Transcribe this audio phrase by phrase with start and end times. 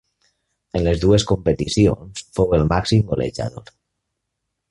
[0.77, 3.71] En les dues competicions fou el màxim golejador.